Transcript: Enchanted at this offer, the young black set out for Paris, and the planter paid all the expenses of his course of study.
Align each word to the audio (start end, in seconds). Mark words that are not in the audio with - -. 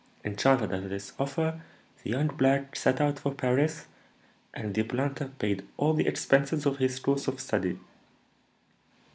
Enchanted 0.25 0.71
at 0.71 0.89
this 0.89 1.13
offer, 1.19 1.61
the 2.01 2.09
young 2.09 2.25
black 2.25 2.75
set 2.75 2.99
out 2.99 3.19
for 3.19 3.31
Paris, 3.35 3.85
and 4.51 4.73
the 4.73 4.81
planter 4.81 5.27
paid 5.37 5.63
all 5.77 5.93
the 5.93 6.07
expenses 6.07 6.65
of 6.65 6.77
his 6.79 6.99
course 6.99 7.27
of 7.27 7.39
study. 7.39 7.77